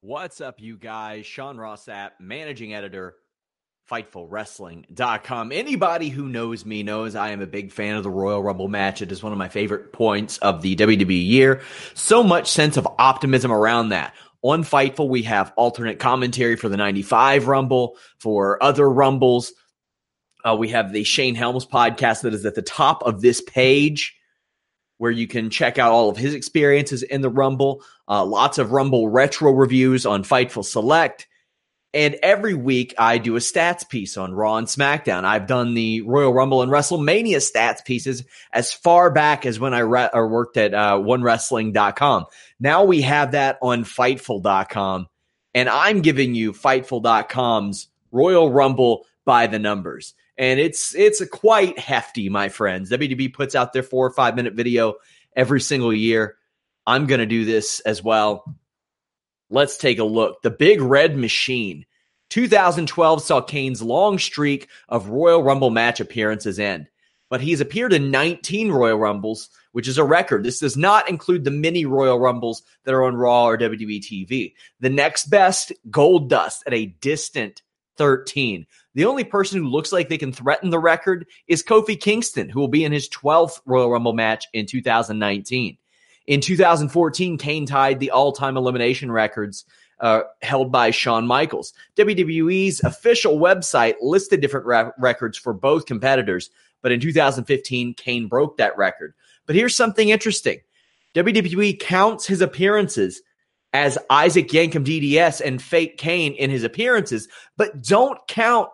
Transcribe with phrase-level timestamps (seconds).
[0.00, 1.26] What's up, you guys?
[1.26, 3.16] Sean Ross Sapp, managing editor,
[3.90, 5.50] FightfulWrestling.com.
[5.50, 9.02] Anybody who knows me knows I am a big fan of the Royal Rumble match.
[9.02, 11.62] It is one of my favorite points of the WWE year.
[11.94, 14.14] So much sense of optimism around that.
[14.42, 19.52] On Fightful, we have alternate commentary for the 95 Rumble, for other Rumbles.
[20.44, 24.14] Uh, we have the Shane Helms podcast that is at the top of this page
[24.98, 27.82] where you can check out all of his experiences in the Rumble.
[28.08, 31.26] Uh, lots of Rumble retro reviews on Fightful Select.
[31.94, 35.24] And every week I do a stats piece on Raw and SmackDown.
[35.24, 39.80] I've done the Royal Rumble and WrestleMania stats pieces as far back as when I
[39.80, 42.26] re- or worked at uh, OneWrestling.com.
[42.60, 45.08] Now we have that on Fightful.com.
[45.54, 51.78] And I'm giving you Fightful.com's Royal Rumble by the numbers and it's it's a quite
[51.78, 52.90] hefty, my friends.
[52.90, 54.94] WWE puts out their four or five minute video
[55.36, 56.37] every single year.
[56.88, 58.56] I'm going to do this as well.
[59.50, 60.40] Let's take a look.
[60.40, 61.84] The Big Red Machine.
[62.30, 66.88] 2012 saw Kane's long streak of Royal Rumble match appearances end,
[67.28, 70.44] but he's appeared in 19 Royal Rumbles, which is a record.
[70.44, 74.54] This does not include the mini Royal Rumbles that are on Raw or WWE TV.
[74.80, 77.60] The next best, Goldust, at a distant
[77.98, 78.66] 13.
[78.94, 82.60] The only person who looks like they can threaten the record is Kofi Kingston, who
[82.60, 85.76] will be in his 12th Royal Rumble match in 2019.
[86.28, 89.64] In 2014, Kane tied the all time elimination records
[89.98, 91.72] uh, held by Shawn Michaels.
[91.96, 96.50] WWE's official website listed different re- records for both competitors,
[96.82, 99.14] but in 2015, Kane broke that record.
[99.46, 100.60] But here's something interesting
[101.14, 103.22] WWE counts his appearances
[103.72, 108.68] as Isaac Yankem DDS and Fake Kane in his appearances, but don't count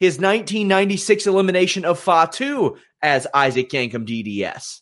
[0.00, 4.80] his 1996 elimination of Fatu as Isaac Yankem DDS.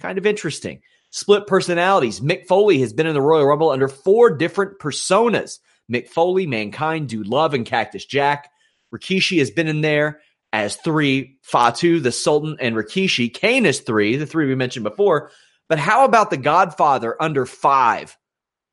[0.00, 0.82] Kind of interesting.
[1.12, 2.20] Split personalities.
[2.20, 5.58] Mick Foley has been in the Royal Rumble under four different personas.
[5.90, 8.50] Mick Foley, Mankind, Dude Love, and Cactus Jack.
[8.94, 10.20] Rikishi has been in there
[10.54, 13.32] as three, Fatu, the Sultan, and Rikishi.
[13.32, 15.30] Kane is three, the three we mentioned before.
[15.68, 18.16] But how about the Godfather under five?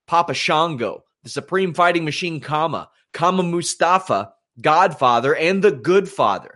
[0.08, 6.56] Papa Shango, the Supreme Fighting Machine Kama, Kama Mustafa, Godfather, and The Goodfather.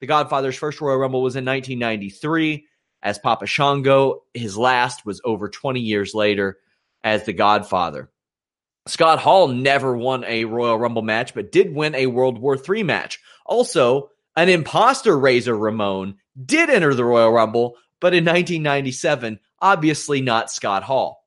[0.00, 2.66] The Godfather's first Royal Rumble was in 1993
[3.02, 4.22] as Papa Shango.
[4.34, 6.58] His last was over 20 years later
[7.02, 8.10] as The Godfather.
[8.86, 12.82] Scott Hall never won a Royal Rumble match, but did win a World War III
[12.82, 13.20] match.
[13.46, 20.50] Also, an imposter Razor Ramon did enter the Royal Rumble, but in 1997, obviously not
[20.50, 21.24] Scott Hall.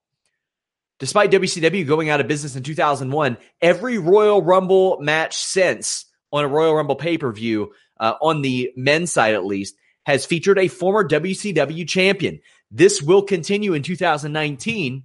[1.00, 6.48] Despite WCW going out of business in 2001, every Royal Rumble match since on a
[6.48, 9.76] Royal Rumble pay per view, uh, on the men's side at least,
[10.06, 12.40] has featured a former WCW champion.
[12.72, 15.04] This will continue in 2019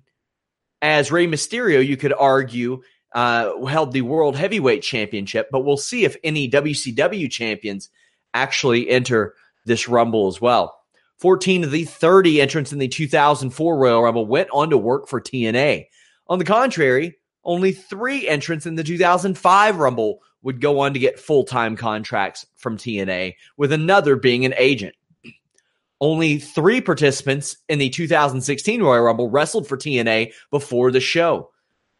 [0.82, 6.04] as Rey Mysterio, you could argue, uh, held the World Heavyweight Championship, but we'll see
[6.04, 7.90] if any WCW champions
[8.32, 9.34] actually enter
[9.66, 10.76] this Rumble as well.
[11.18, 15.20] 14 of the 30 entrants in the 2004 Royal Rumble went on to work for
[15.20, 15.86] TNA.
[16.28, 21.20] On the contrary, only three entrants in the 2005 Rumble would go on to get
[21.20, 24.94] full time contracts from TNA, with another being an agent.
[26.00, 31.50] Only three participants in the 2016 Royal Rumble wrestled for TNA before the show.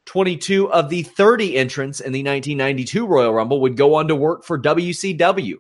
[0.06, 4.44] 22 of the 30 entrants in the 1992 Royal Rumble would go on to work
[4.44, 5.56] for WCW.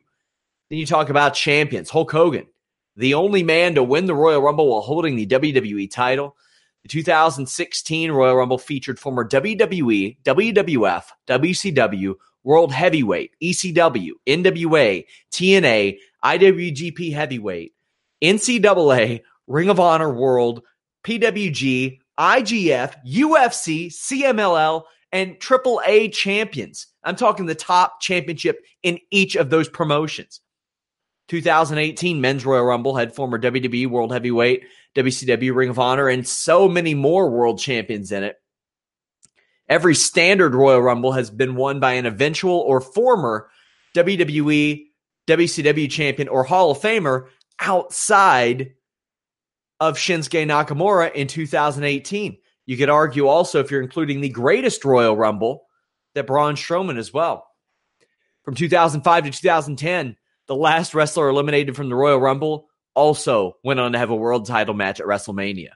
[0.68, 2.46] Then you talk about champions Hulk Hogan,
[2.96, 6.36] the only man to win the Royal Rumble while holding the WWE title.
[6.82, 17.12] The 2016 Royal Rumble featured former WWE, WWF, WCW, World Heavyweight, ECW, NWA, TNA, IWGP
[17.12, 17.72] Heavyweight,
[18.22, 20.62] NCAA, Ring of Honor World,
[21.04, 24.82] PWG, IGF, UFC, CMLL,
[25.12, 26.86] and AAA champions.
[27.02, 30.40] I'm talking the top championship in each of those promotions.
[31.28, 34.64] 2018 Men's Royal Rumble had former WWE World Heavyweight,
[34.96, 38.36] WCW Ring of Honor, and so many more world champions in it.
[39.70, 43.48] Every standard Royal Rumble has been won by an eventual or former
[43.94, 44.86] WWE,
[45.28, 47.28] WCW champion, or Hall of Famer
[47.60, 48.72] outside
[49.78, 52.38] of Shinsuke Nakamura in 2018.
[52.66, 55.66] You could argue also, if you're including the greatest Royal Rumble,
[56.14, 57.46] that Braun Strowman as well.
[58.44, 60.16] From 2005 to 2010,
[60.48, 64.46] the last wrestler eliminated from the Royal Rumble also went on to have a world
[64.46, 65.70] title match at WrestleMania.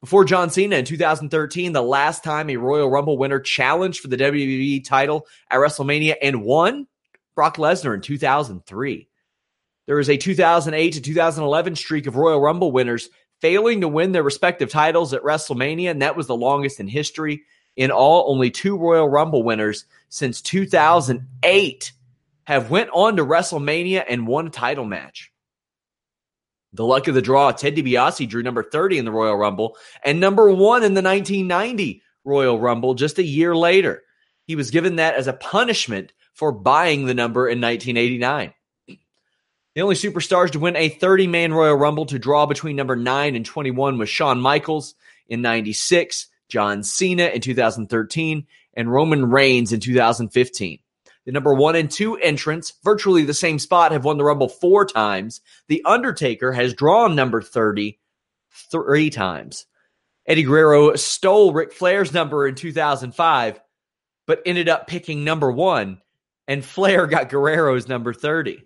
[0.00, 4.16] Before John Cena in 2013, the last time a Royal Rumble winner challenged for the
[4.16, 6.86] WWE title at WrestleMania and won,
[7.34, 9.08] Brock Lesnar in 2003.
[9.86, 13.08] There is a 2008 to 2011 streak of Royal Rumble winners
[13.40, 17.44] failing to win their respective titles at WrestleMania, and that was the longest in history.
[17.76, 21.92] In all, only two Royal Rumble winners since 2008
[22.44, 25.32] have went on to WrestleMania and won a title match.
[26.76, 30.20] The luck of the draw, Ted DiBiase drew number 30 in the Royal Rumble and
[30.20, 34.02] number one in the 1990 Royal Rumble just a year later.
[34.44, 38.52] He was given that as a punishment for buying the number in 1989.
[39.74, 43.34] The only superstars to win a 30 man Royal Rumble to draw between number 9
[43.34, 44.94] and 21 was Shawn Michaels
[45.28, 50.78] in 96, John Cena in 2013, and Roman Reigns in 2015.
[51.26, 54.86] The number one and two entrants, virtually the same spot, have won the Rumble four
[54.86, 55.40] times.
[55.66, 57.98] The Undertaker has drawn number 30
[58.70, 59.66] three times.
[60.26, 63.60] Eddie Guerrero stole Ric Flair's number in 2005,
[64.26, 66.00] but ended up picking number one,
[66.48, 68.62] and Flair got Guerrero's number 30.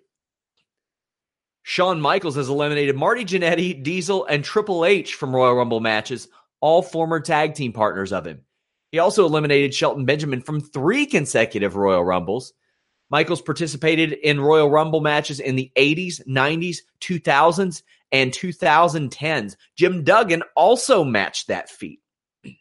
[1.63, 6.27] Shawn Michaels has eliminated Marty Jannetty, Diesel, and Triple H from Royal Rumble matches,
[6.59, 8.41] all former tag team partners of him.
[8.91, 12.53] He also eliminated Shelton Benjamin from three consecutive Royal Rumbles.
[13.09, 19.55] Michaels participated in Royal Rumble matches in the 80s, 90s, 2000s, and 2010s.
[19.77, 22.01] Jim Duggan also matched that feat.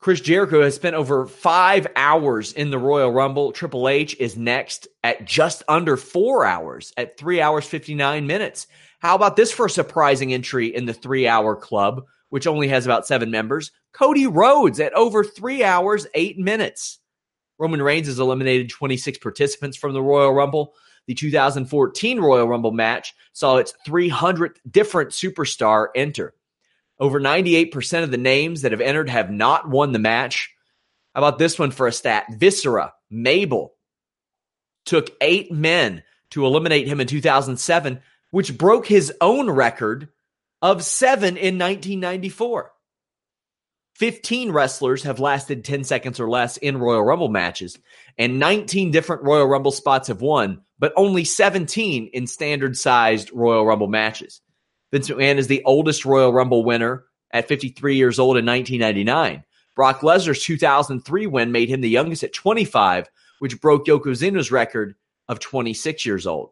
[0.00, 3.50] Chris Jericho has spent over five hours in the Royal Rumble.
[3.52, 8.68] Triple H is next at just under four hours, at three hours, 59 minutes.
[9.00, 12.04] How about this for a surprising entry in the three hour club?
[12.30, 13.70] Which only has about seven members.
[13.92, 16.98] Cody Rhodes at over three hours, eight minutes.
[17.58, 20.74] Roman Reigns has eliminated 26 participants from the Royal Rumble.
[21.06, 26.34] The 2014 Royal Rumble match saw its 300th different superstar enter.
[27.00, 30.54] Over 98% of the names that have entered have not won the match.
[31.14, 32.26] How about this one for a stat?
[32.36, 33.74] Viscera, Mabel,
[34.84, 40.08] took eight men to eliminate him in 2007, which broke his own record
[40.62, 42.72] of seven in 1994.
[43.96, 47.78] 15 wrestlers have lasted 10 seconds or less in Royal Rumble matches,
[48.16, 53.66] and 19 different Royal Rumble spots have won, but only 17 in standard sized Royal
[53.66, 54.40] Rumble matches.
[54.92, 59.42] Vince McMahon is the oldest Royal Rumble winner at 53 years old in 1999.
[59.74, 63.08] Brock Lesnar's 2003 win made him the youngest at 25,
[63.40, 64.94] which broke Yokozuna's record
[65.28, 66.50] of 26 years old.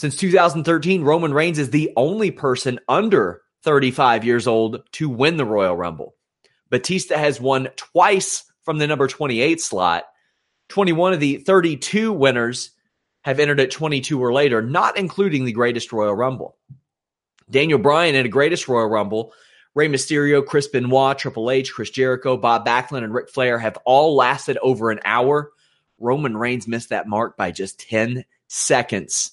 [0.00, 5.44] Since 2013, Roman Reigns is the only person under 35 years old to win the
[5.44, 6.14] Royal Rumble.
[6.70, 10.04] Batista has won twice from the number 28 slot.
[10.70, 12.70] 21 of the 32 winners
[13.24, 16.56] have entered at 22 or later, not including the greatest Royal Rumble.
[17.50, 19.34] Daniel Bryan in a greatest Royal Rumble.
[19.74, 24.16] Rey Mysterio, Chris Benoit, Triple H, Chris Jericho, Bob Backlund, and Ric Flair have all
[24.16, 25.50] lasted over an hour.
[25.98, 29.32] Roman Reigns missed that mark by just 10 seconds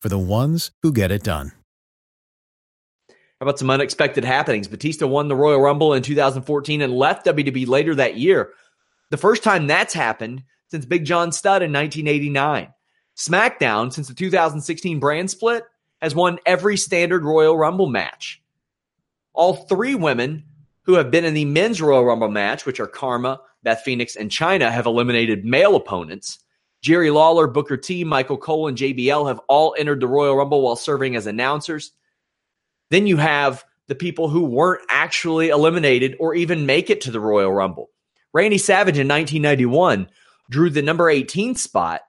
[0.00, 1.52] for the ones who get it done.
[3.08, 4.66] How about some unexpected happenings?
[4.66, 8.50] Batista won the Royal Rumble in 2014 and left WWE later that year.
[9.10, 12.72] The first time that's happened since Big John Studd in 1989.
[13.16, 15.64] SmackDown, since the 2016 brand split,
[16.00, 18.42] has won every standard Royal Rumble match.
[19.32, 20.44] All three women
[20.82, 24.30] who have been in the men's Royal Rumble match, which are Kharma, Beth Phoenix, and
[24.30, 26.38] Chyna, have eliminated male opponents.
[26.80, 30.76] Jerry Lawler, Booker T, Michael Cole, and JBL have all entered the Royal Rumble while
[30.76, 31.92] serving as announcers.
[32.90, 37.20] Then you have the people who weren't actually eliminated or even make it to the
[37.20, 37.90] Royal Rumble.
[38.32, 40.08] Randy Savage in 1991
[40.50, 42.02] drew the number 18 spot,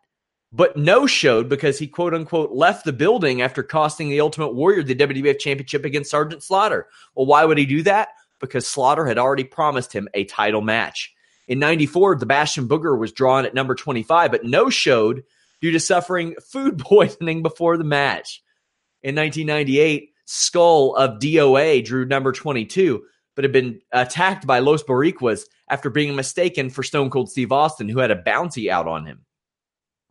[0.51, 4.83] but no showed because he quote unquote left the building after costing the Ultimate Warrior
[4.83, 6.87] the WWF Championship against Sergeant Slaughter.
[7.15, 8.09] Well, why would he do that?
[8.39, 11.13] Because Slaughter had already promised him a title match.
[11.49, 15.23] In 94, the Bastion Booger was drawn at number 25, but no showed
[15.61, 18.41] due to suffering food poisoning before the match.
[19.01, 23.03] In 1998, Skull of DOA drew number 22,
[23.35, 27.89] but had been attacked by Los Boricuas after being mistaken for Stone Cold Steve Austin,
[27.89, 29.25] who had a bounty out on him.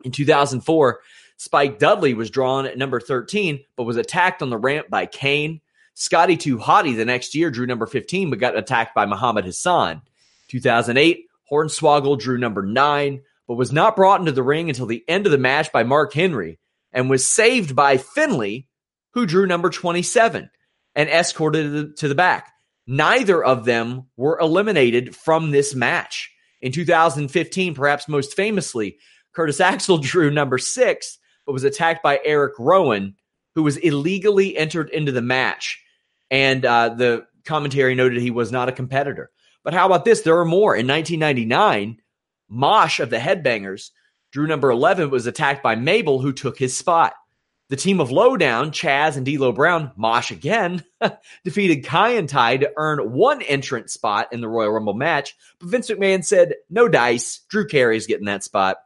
[0.04, 1.00] In 2004,
[1.36, 5.60] Spike Dudley was drawn at number 13, but was attacked on the ramp by Kane.
[5.94, 10.02] Scotty 2 Hotty the next year drew number 15, but got attacked by Muhammad Hassan.
[10.48, 15.26] 2008, Hornswoggle drew number 9, but was not brought into the ring until the end
[15.26, 16.58] of the match by Mark Henry
[16.92, 18.66] and was saved by Finlay,
[19.14, 20.50] who drew number 27
[20.94, 22.52] and escorted to the back.
[22.86, 26.30] Neither of them were eliminated from this match.
[26.60, 28.98] In 2015, perhaps most famously,
[29.34, 33.16] Curtis Axel drew number six, but was attacked by Eric Rowan,
[33.54, 35.82] who was illegally entered into the match.
[36.30, 39.30] And uh, the commentary noted he was not a competitor.
[39.68, 40.22] But how about this?
[40.22, 40.74] There are more.
[40.74, 42.00] In 1999,
[42.48, 43.90] Mosh of the Headbangers
[44.32, 47.12] drew number 11, was attacked by Mabel, who took his spot.
[47.68, 50.84] The team of Lowdown, Chaz and D'Lo Brown, Mosh again,
[51.44, 55.36] defeated Kaientai to earn one entrant spot in the Royal Rumble match.
[55.60, 57.40] But Vince McMahon said, no dice.
[57.50, 58.78] Drew Carey's getting that spot.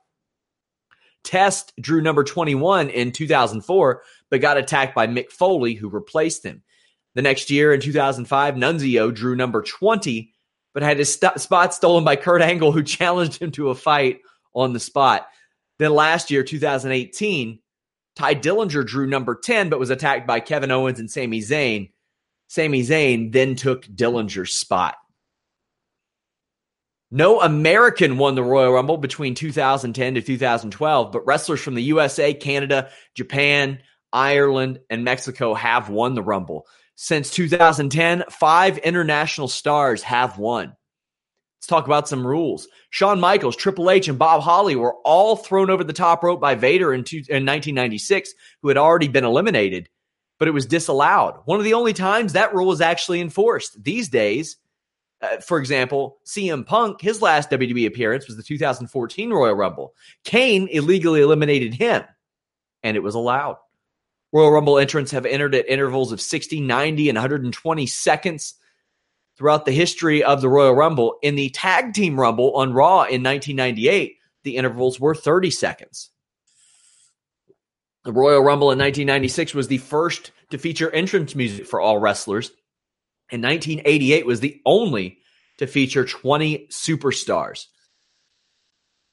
[1.23, 6.65] Test drew number 21 in 2004, but got attacked by Mick Foley, who replaced him.
[7.15, 10.33] The next year in 2005, Nunzio drew number 20,
[10.75, 14.21] but had his st- spot stolen by Kurt Angle, who challenged him to a fight
[14.55, 15.27] on the spot.
[15.79, 17.59] Then last year, 2018,
[18.15, 21.91] Tye Dillinger drew number 10, but was attacked by Kevin Owens and Sami Zayn.
[22.49, 24.97] Sami Zayn then took Dillinger's spot.
[27.11, 32.33] No American won the Royal Rumble between 2010 to 2012, but wrestlers from the USA,
[32.33, 33.81] Canada, Japan,
[34.13, 36.67] Ireland, and Mexico have won the Rumble.
[37.03, 40.67] Since 2010, five international stars have won.
[41.57, 42.69] Let's talk about some rules.
[42.91, 46.55] Shawn Michaels, Triple H, and Bob Holly were all thrown over the top rope by
[46.55, 48.33] Vader in, two, in 1996,
[48.63, 49.89] who had already been eliminated,
[50.39, 51.41] but it was disallowed.
[51.45, 53.83] One of the only times that rule was actually enforced.
[53.83, 54.59] These days,
[55.23, 59.93] uh, for example, CM Punk, his last WWE appearance was the 2014 Royal Rumble.
[60.23, 62.05] Kane illegally eliminated him,
[62.85, 63.57] and it was allowed.
[64.33, 68.55] Royal Rumble entrants have entered at intervals of 60, 90, and 120 seconds
[69.37, 71.19] throughout the history of the Royal Rumble.
[71.23, 76.11] In the Tag Team Rumble on Raw in 1998, the intervals were 30 seconds.
[78.05, 82.51] The Royal Rumble in 1996 was the first to feature entrance music for all wrestlers.
[83.31, 85.19] and 1988 was the only
[85.59, 87.67] to feature 20 superstars.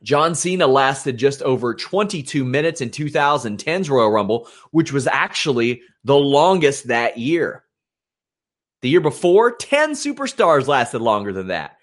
[0.01, 6.15] John Cena lasted just over 22 minutes in 2010's Royal Rumble, which was actually the
[6.15, 7.63] longest that year.
[8.81, 11.75] The year before, 10 superstars lasted longer than that.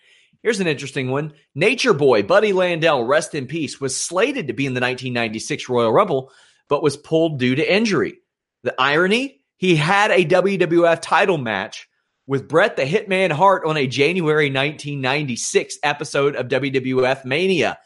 [0.43, 1.35] Here's an interesting one.
[1.55, 5.93] Nature Boy Buddy Landel, rest in peace, was slated to be in the 1996 Royal
[5.93, 6.31] Rumble,
[6.69, 8.19] but was pulled due to injury.
[8.63, 9.41] The irony?
[9.59, 11.89] He had a WWF title match
[12.27, 17.79] with Bret the Hitman Hart on a January 1996 episode of WWF Mania,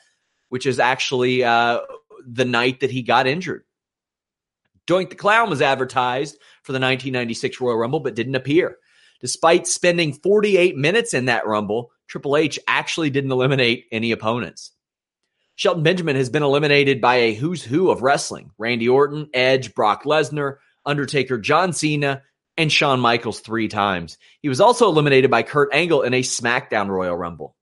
[0.50, 1.80] which is actually uh,
[2.26, 3.64] the night that he got injured.
[4.86, 8.76] Doink the Clown was advertised for the 1996 Royal Rumble, but didn't appear.
[9.20, 14.72] Despite spending 48 minutes in that Rumble, Triple H actually didn't eliminate any opponents.
[15.54, 20.04] Shelton Benjamin has been eliminated by a who's who of wrestling Randy Orton, Edge, Brock
[20.04, 22.22] Lesnar, Undertaker, John Cena,
[22.56, 24.18] and Shawn Michaels three times.
[24.40, 27.54] He was also eliminated by Kurt Angle in a SmackDown Royal Rumble.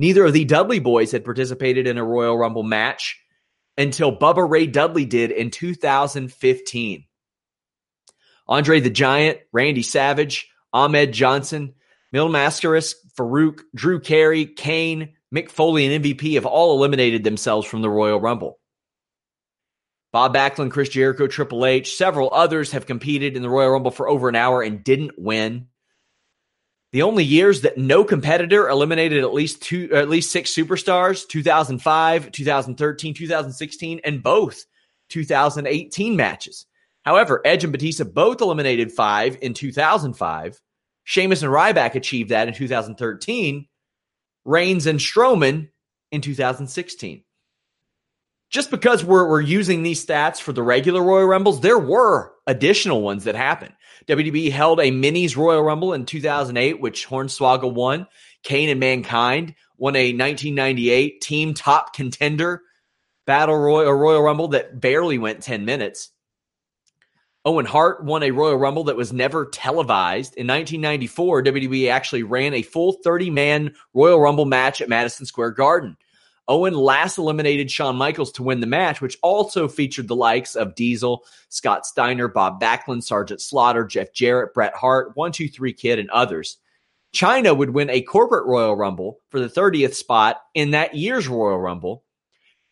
[0.00, 3.20] Neither of the Dudley boys had participated in a Royal Rumble match
[3.76, 7.04] until Bubba Ray Dudley did in 2015.
[8.48, 11.74] Andre the Giant, Randy Savage, Ahmed Johnson,
[12.12, 17.82] Mil Mascaras, Farouk, Drew Carey, Kane, Mick Foley, and MVP have all eliminated themselves from
[17.82, 18.58] the Royal Rumble.
[20.14, 24.08] Bob Backlund, Chris Jericho, Triple H, several others have competed in the Royal Rumble for
[24.08, 25.66] over an hour and didn't win.
[26.92, 32.32] The only years that no competitor eliminated at least two, at least six superstars: 2005,
[32.32, 34.66] 2013, 2016, and both
[35.10, 36.66] 2018 matches.
[37.02, 40.60] However, Edge and Batista both eliminated five in 2005.
[41.04, 43.66] Sheamus and Ryback achieved that in 2013.
[44.44, 45.68] Reigns and Strowman
[46.10, 47.24] in 2016.
[48.50, 53.00] Just because we're, we're using these stats for the regular Royal Rumbles, there were additional
[53.00, 53.74] ones that happened.
[54.08, 58.06] WWE held a minis Royal Rumble in 2008, which Hornswoggle won.
[58.42, 62.62] Kane and Mankind won a 1998 team top contender
[63.26, 66.10] battle Royal, Royal Rumble that barely went 10 minutes.
[67.44, 70.34] Owen Hart won a Royal Rumble that was never televised.
[70.36, 75.52] In 1994, WWE actually ran a full 30 man Royal Rumble match at Madison Square
[75.52, 75.96] Garden.
[76.50, 80.74] Owen last eliminated Shawn Michaels to win the match, which also featured the likes of
[80.74, 86.58] Diesel, Scott Steiner, Bob Backlund, Sergeant Slaughter, Jeff Jarrett, Bret Hart, 123 Kid, and others.
[87.14, 91.56] Chyna would win a corporate Royal Rumble for the 30th spot in that year's Royal
[91.58, 92.02] Rumble.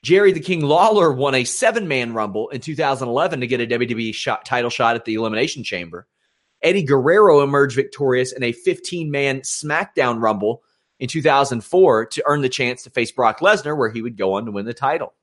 [0.03, 4.13] Jerry the King Lawler won a seven man Rumble in 2011 to get a WWE
[4.13, 6.09] shot, title shot at the Elimination Chamber.
[6.65, 10.65] Eddie Guerrero emerged victorious in a 15 man SmackDown Rumble
[10.99, 14.45] in 2004 to earn the chance to face Brock Lesnar, where he would go on
[14.47, 15.15] to win the title.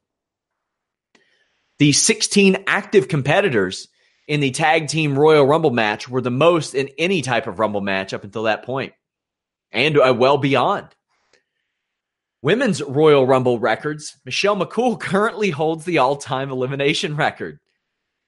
[1.77, 3.89] The 16 active competitors
[4.27, 7.81] in the tag team Royal Rumble match were the most in any type of Rumble
[7.81, 8.93] match up until that point,
[9.71, 10.87] and uh, well beyond.
[12.41, 17.59] Women's Royal Rumble records Michelle McCool currently holds the all time elimination record.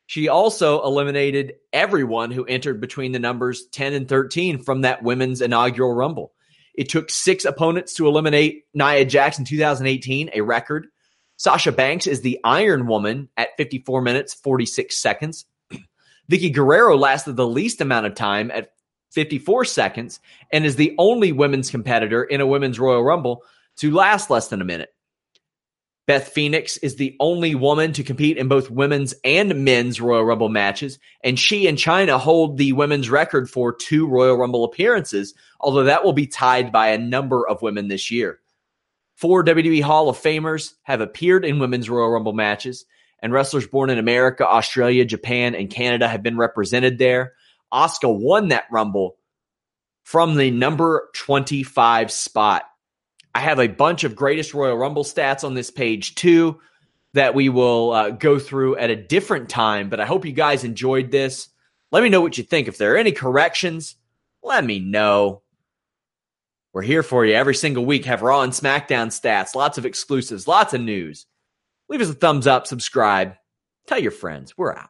[0.07, 5.41] She also eliminated everyone who entered between the numbers 10 and 13 from that women's
[5.41, 6.31] inaugural Rumble.
[6.77, 10.87] It took six opponents to eliminate Nia in 2018, a record.
[11.35, 15.45] Sasha Banks is the Iron Woman at 54 minutes, 46 seconds.
[16.31, 18.71] Vickie Guerrero lasted the least amount of time at
[19.11, 20.19] 54 seconds
[20.51, 23.43] and is the only women's competitor in a women's Royal Rumble
[23.77, 24.89] to last less than a minute.
[26.07, 30.47] Beth Phoenix is the only woman to compete in both women's and men's Royal Rumble
[30.47, 35.83] matches, and she and Chyna hold the women's record for two Royal Rumble appearances, although
[35.83, 38.39] that will be tied by a number of women this year.
[39.15, 42.85] Four WWE Hall of Famers have appeared in women's Royal Rumble matches,
[43.19, 47.33] and wrestlers born in America, Australia, Japan, and Canada have been represented there.
[47.73, 49.17] Asuka won that Rumble
[50.03, 52.63] from the number 25 spot.
[53.37, 56.59] I have a bunch of greatest Royal Rumble stats on this page too
[57.13, 59.89] that we will uh, go through at a different time.
[59.89, 61.49] But I hope you guys enjoyed this.
[61.91, 62.67] Let me know what you think.
[62.67, 63.95] If there are any corrections,
[64.41, 65.43] let me know.
[66.73, 68.05] We're here for you every single week.
[68.05, 71.27] Have Raw and SmackDown stats, lots of exclusives, lots of news.
[71.89, 73.35] Leave us a thumbs up, subscribe,
[73.85, 74.57] tell your friends.
[74.57, 74.89] We're out.